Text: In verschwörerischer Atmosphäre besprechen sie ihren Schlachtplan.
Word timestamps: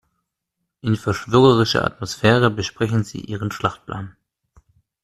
In 0.81 0.95
verschwörerischer 0.95 1.85
Atmosphäre 1.85 2.49
besprechen 2.49 3.03
sie 3.03 3.19
ihren 3.19 3.51
Schlachtplan. 3.51 4.15